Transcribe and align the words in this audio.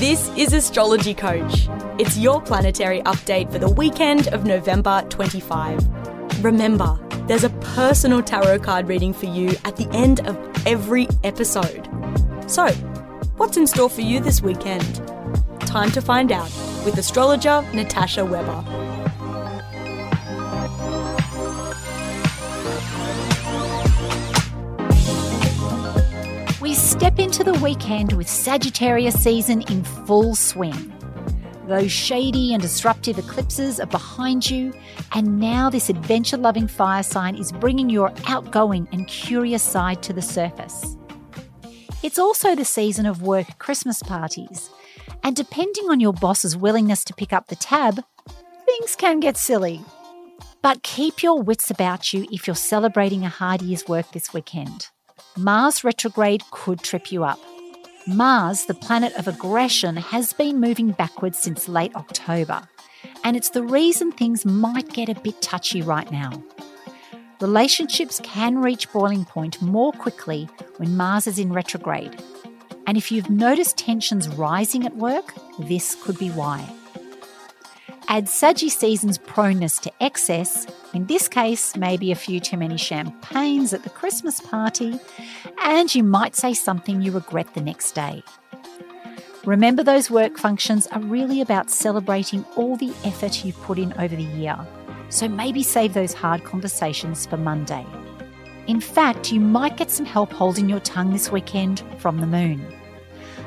This 0.00 0.30
is 0.34 0.54
Astrology 0.54 1.12
Coach. 1.12 1.68
It's 1.98 2.16
your 2.16 2.40
planetary 2.40 3.02
update 3.02 3.52
for 3.52 3.58
the 3.58 3.68
weekend 3.68 4.28
of 4.28 4.46
November 4.46 5.04
25. 5.10 6.42
Remember, 6.42 6.98
there's 7.26 7.44
a 7.44 7.50
personal 7.50 8.22
tarot 8.22 8.60
card 8.60 8.88
reading 8.88 9.12
for 9.12 9.26
you 9.26 9.50
at 9.66 9.76
the 9.76 9.86
end 9.92 10.26
of 10.26 10.38
every 10.66 11.06
episode. 11.22 11.86
So, 12.46 12.68
what's 13.36 13.58
in 13.58 13.66
store 13.66 13.90
for 13.90 14.00
you 14.00 14.20
this 14.20 14.40
weekend? 14.40 15.02
Time 15.66 15.90
to 15.90 16.00
find 16.00 16.32
out 16.32 16.50
with 16.86 16.96
astrologer 16.96 17.60
Natasha 17.74 18.24
Weber. 18.24 18.99
Step 27.00 27.18
into 27.18 27.42
the 27.42 27.58
weekend 27.60 28.12
with 28.12 28.28
Sagittarius 28.28 29.14
season 29.14 29.62
in 29.70 29.82
full 29.82 30.34
swing. 30.34 30.92
Those 31.66 31.90
shady 31.90 32.52
and 32.52 32.60
disruptive 32.60 33.18
eclipses 33.18 33.80
are 33.80 33.86
behind 33.86 34.50
you, 34.50 34.74
and 35.12 35.40
now 35.40 35.70
this 35.70 35.88
adventure 35.88 36.36
loving 36.36 36.68
fire 36.68 37.02
sign 37.02 37.36
is 37.36 37.52
bringing 37.52 37.88
your 37.88 38.12
outgoing 38.26 38.86
and 38.92 39.08
curious 39.08 39.62
side 39.62 40.02
to 40.02 40.12
the 40.12 40.20
surface. 40.20 40.98
It's 42.02 42.18
also 42.18 42.54
the 42.54 42.66
season 42.66 43.06
of 43.06 43.22
work 43.22 43.58
Christmas 43.58 44.02
parties, 44.02 44.68
and 45.22 45.34
depending 45.34 45.88
on 45.88 46.00
your 46.00 46.12
boss's 46.12 46.54
willingness 46.54 47.02
to 47.04 47.14
pick 47.14 47.32
up 47.32 47.46
the 47.46 47.56
tab, 47.56 48.04
things 48.66 48.94
can 48.94 49.20
get 49.20 49.38
silly. 49.38 49.80
But 50.60 50.82
keep 50.82 51.22
your 51.22 51.40
wits 51.40 51.70
about 51.70 52.12
you 52.12 52.26
if 52.30 52.46
you're 52.46 52.54
celebrating 52.54 53.24
a 53.24 53.30
hard 53.30 53.62
year's 53.62 53.88
work 53.88 54.12
this 54.12 54.34
weekend. 54.34 54.88
Mars 55.36 55.84
retrograde 55.84 56.42
could 56.50 56.80
trip 56.80 57.12
you 57.12 57.24
up. 57.24 57.38
Mars, 58.06 58.64
the 58.64 58.74
planet 58.74 59.14
of 59.14 59.28
aggression, 59.28 59.96
has 59.96 60.32
been 60.32 60.60
moving 60.60 60.90
backwards 60.90 61.38
since 61.38 61.68
late 61.68 61.94
October, 61.94 62.68
and 63.22 63.36
it's 63.36 63.50
the 63.50 63.62
reason 63.62 64.10
things 64.10 64.44
might 64.44 64.92
get 64.92 65.08
a 65.08 65.20
bit 65.20 65.40
touchy 65.40 65.82
right 65.82 66.10
now. 66.10 66.42
Relationships 67.40 68.20
can 68.22 68.58
reach 68.58 68.92
boiling 68.92 69.24
point 69.24 69.62
more 69.62 69.92
quickly 69.92 70.48
when 70.78 70.96
Mars 70.96 71.26
is 71.26 71.38
in 71.38 71.52
retrograde, 71.52 72.22
and 72.86 72.98
if 72.98 73.12
you've 73.12 73.30
noticed 73.30 73.78
tensions 73.78 74.28
rising 74.28 74.84
at 74.84 74.96
work, 74.96 75.34
this 75.58 75.94
could 76.02 76.18
be 76.18 76.30
why. 76.30 76.68
Add 78.10 78.28
Saggy 78.28 78.70
season's 78.70 79.18
proneness 79.18 79.78
to 79.82 79.92
excess, 80.00 80.66
in 80.92 81.06
this 81.06 81.28
case, 81.28 81.76
maybe 81.76 82.10
a 82.10 82.16
few 82.16 82.40
too 82.40 82.56
many 82.56 82.76
champagnes 82.76 83.72
at 83.72 83.84
the 83.84 83.90
Christmas 83.90 84.40
party, 84.40 84.98
and 85.62 85.94
you 85.94 86.02
might 86.02 86.34
say 86.34 86.52
something 86.52 87.02
you 87.02 87.12
regret 87.12 87.54
the 87.54 87.60
next 87.60 87.92
day. 87.92 88.24
Remember, 89.44 89.84
those 89.84 90.10
work 90.10 90.38
functions 90.38 90.88
are 90.88 91.00
really 91.02 91.40
about 91.40 91.70
celebrating 91.70 92.44
all 92.56 92.74
the 92.74 92.92
effort 93.04 93.44
you've 93.44 93.62
put 93.62 93.78
in 93.78 93.92
over 93.92 94.16
the 94.16 94.24
year, 94.24 94.58
so 95.08 95.28
maybe 95.28 95.62
save 95.62 95.94
those 95.94 96.12
hard 96.12 96.42
conversations 96.42 97.26
for 97.26 97.36
Monday. 97.36 97.86
In 98.66 98.80
fact, 98.80 99.30
you 99.30 99.38
might 99.38 99.76
get 99.76 99.92
some 99.92 100.04
help 100.04 100.32
holding 100.32 100.68
your 100.68 100.80
tongue 100.80 101.12
this 101.12 101.30
weekend 101.30 101.84
from 101.98 102.20
the 102.20 102.26
moon. 102.26 102.60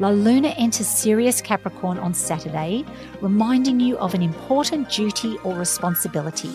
La 0.00 0.08
Luna 0.08 0.48
enters 0.58 0.88
serious 0.88 1.40
Capricorn 1.40 1.98
on 1.98 2.14
Saturday, 2.14 2.84
reminding 3.20 3.78
you 3.78 3.96
of 3.98 4.12
an 4.12 4.22
important 4.22 4.90
duty 4.90 5.38
or 5.44 5.54
responsibility. 5.54 6.50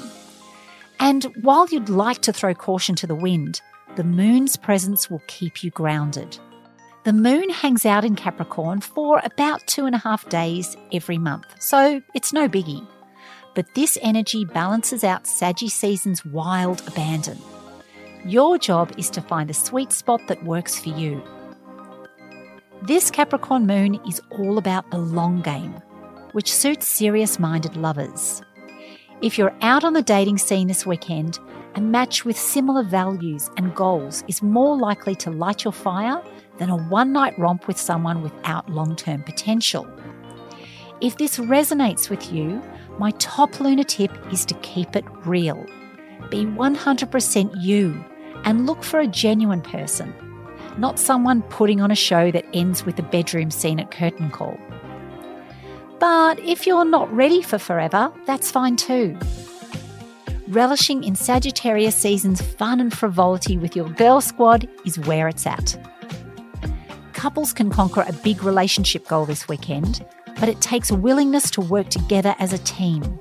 And 1.00 1.24
while 1.42 1.66
you'd 1.70 1.88
like 1.88 2.20
to 2.24 2.34
throw 2.34 2.54
caution 2.54 2.96
to 2.96 3.08
the 3.08 3.16
wind, 3.16 3.62
the 3.96 4.04
moon's 4.04 4.58
presence 4.58 5.10
will 5.10 5.22
keep 5.28 5.64
you 5.64 5.72
grounded. 5.72 6.38
The 7.06 7.14
moon 7.14 7.50
hangs 7.50 7.86
out 7.86 8.04
in 8.04 8.18
Capricorn 8.18 8.82
for 8.82 9.22
about 9.24 9.66
two 9.68 9.86
and 9.86 9.96
a 9.96 10.00
half 10.00 10.28
days 10.28 10.76
every 10.92 11.18
month, 11.18 11.46
so 11.60 12.02
it's 12.14 12.34
no 12.34 12.50
biggie. 12.50 12.86
But 13.56 13.74
this 13.74 13.98
energy 14.02 14.44
balances 14.44 15.06
out 15.06 15.26
Saggy 15.26 15.70
season's 15.70 16.26
wild 16.26 16.86
abandon. 16.88 17.38
Your 18.26 18.58
job 18.58 18.92
is 18.98 19.10
to 19.12 19.22
find 19.22 19.50
the 19.50 19.54
sweet 19.54 19.94
spot 19.94 20.28
that 20.28 20.44
works 20.44 20.78
for 20.78 20.90
you. 20.90 21.24
This 22.84 23.12
Capricorn 23.12 23.68
moon 23.68 24.00
is 24.08 24.22
all 24.30 24.58
about 24.58 24.90
the 24.90 24.98
long 24.98 25.42
game, 25.42 25.74
which 26.32 26.54
suits 26.54 26.88
serious 26.88 27.38
minded 27.38 27.76
lovers. 27.76 28.42
If 29.22 29.38
you're 29.38 29.54
out 29.62 29.84
on 29.84 29.92
the 29.92 30.02
dating 30.02 30.38
scene 30.38 30.70
this 30.70 30.86
weekend, 30.86 31.40
a 31.76 31.82
match 31.82 32.24
with 32.24 32.40
similar 32.40 32.84
values 32.84 33.50
and 33.58 33.76
goals 33.76 34.24
is 34.30 34.42
more 34.42 34.78
likely 34.78 35.14
to 35.16 35.30
light 35.30 35.66
your 35.66 35.74
fire 35.74 36.24
than 36.58 36.70
a 36.70 36.78
one 36.78 37.12
night 37.12 37.38
romp 37.38 37.68
with 37.68 37.78
someone 37.78 38.22
without 38.22 38.70
long 38.70 38.96
term 38.96 39.24
potential. 39.24 39.86
If 41.02 41.18
this 41.18 41.38
resonates 41.38 42.10
with 42.10 42.32
you, 42.32 42.62
my 42.98 43.12
top 43.20 43.60
lunar 43.60 43.84
tip 43.84 44.12
is 44.32 44.46
to 44.46 44.54
keep 44.62 44.96
it 44.96 45.04
real. 45.26 45.66
Be 46.30 46.46
100% 46.46 47.62
you 47.62 48.06
and 48.46 48.66
look 48.66 48.86
for 48.86 49.02
a 49.02 49.08
genuine 49.08 49.62
person 49.62 50.14
not 50.78 51.00
someone 51.00 51.42
putting 51.44 51.82
on 51.82 51.92
a 51.92 51.96
show 51.96 52.32
that 52.32 52.46
ends 52.54 52.86
with 52.86 53.00
a 53.00 53.04
bedroom 53.04 53.52
scene 53.52 53.80
at 53.80 53.92
curtain 53.92 54.30
call. 54.30 54.58
But 56.00 56.40
if 56.40 56.66
you're 56.66 56.86
not 56.86 57.14
ready 57.14 57.42
for 57.42 57.58
forever, 57.58 58.12
that's 58.26 58.52
fine 58.52 58.76
too. 58.76 59.18
Relishing 60.48 61.04
in 61.04 61.16
Sagittarius 61.16 61.96
season's 61.96 62.42
fun 62.42 62.80
and 62.80 62.92
frivolity 62.92 63.58
with 63.58 63.76
your 63.76 63.90
girl 63.90 64.22
squad 64.22 64.68
is 64.86 64.98
where 65.00 65.28
it's 65.28 65.46
at. 65.46 65.78
Couples 67.14 67.54
can 67.54 67.70
conquer 67.70 68.06
a 68.08 68.14
big 68.14 68.44
relationship 68.44 69.08
goal 69.08 69.26
this 69.26 69.48
weekend, 69.48 70.06
but 70.40 70.48
it 70.50 70.62
takes 70.62 70.92
willingness 70.92 71.52
to 71.52 71.62
work 71.62 71.90
together 71.90 72.34
as 72.40 72.54
a 72.54 72.58
team. 72.60 73.20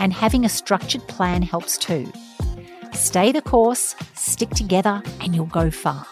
And 0.00 0.12
having 0.12 0.44
a 0.44 0.48
structured 0.48 1.06
plan 1.08 1.42
helps 1.42 1.78
too. 1.78 2.12
Stay 2.92 3.30
the 3.32 3.42
course, 3.42 3.94
stick 4.14 4.50
together, 4.50 5.02
and 5.20 5.34
you'll 5.34 5.46
go 5.46 5.70
far. 5.70 6.04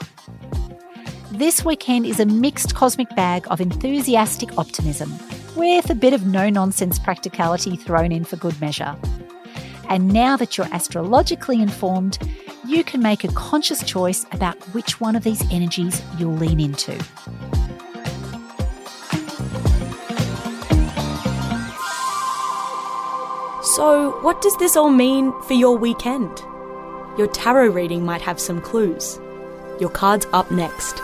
This 1.33 1.65
weekend 1.65 2.07
is 2.07 2.21
a 2.21 2.25
mixed 2.25 2.77
cosmic 2.77 3.15
bag 3.17 3.47
of 3.51 3.61
enthusiastic 3.61 4.57
optimism, 4.57 5.13
with 5.57 5.91
a 5.91 5.95
bit 5.95 6.13
of 6.13 6.25
no 6.25 6.49
nonsense 6.49 7.01
practicality 7.01 7.75
thrown 7.75 8.13
in 8.13 8.25
for 8.25 8.37
good 8.37 8.59
measure. 8.61 8.97
And 9.89 10.09
now 10.13 10.37
that 10.37 10.57
you're 10.57 10.69
astrologically 10.73 11.61
informed, 11.61 12.19
you 12.65 12.85
can 12.85 13.03
make 13.03 13.25
a 13.25 13.33
conscious 13.33 13.83
choice 13.83 14.25
about 14.31 14.57
which 14.73 15.01
one 15.01 15.17
of 15.17 15.25
these 15.25 15.43
energies 15.53 16.01
you'll 16.17 16.33
lean 16.33 16.61
into. 16.61 16.97
So, 23.75 24.17
what 24.23 24.41
does 24.43 24.57
this 24.59 24.77
all 24.77 24.91
mean 24.91 25.33
for 25.43 25.55
your 25.55 25.77
weekend? 25.77 26.39
Your 27.19 27.27
tarot 27.27 27.73
reading 27.73 28.05
might 28.05 28.23
have 28.23 28.41
some 28.41 28.61
clues. 28.61 29.19
Your 29.81 29.91
card's 29.91 30.27
up 30.33 30.51
next. 30.53 31.03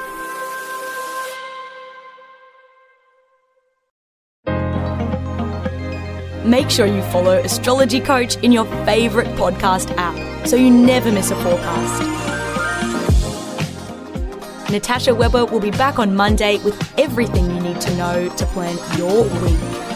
Make 6.44 6.70
sure 6.70 6.86
you 6.86 7.02
follow 7.02 7.38
Astrology 7.38 8.00
Coach 8.00 8.36
in 8.38 8.50
your 8.50 8.64
favourite 8.84 9.28
podcast 9.36 9.94
app 9.96 10.46
so 10.46 10.56
you 10.56 10.70
never 10.70 11.12
miss 11.12 11.30
a 11.30 11.36
forecast. 11.36 12.02
Natasha 14.72 15.14
Weber 15.14 15.44
will 15.44 15.60
be 15.60 15.70
back 15.70 16.00
on 16.00 16.16
Monday 16.16 16.58
with 16.64 16.76
everything 16.98 17.44
you 17.54 17.60
need 17.60 17.80
to 17.82 17.94
know 17.96 18.28
to 18.28 18.46
plan 18.46 18.76
your 18.98 19.22
week. 19.44 19.91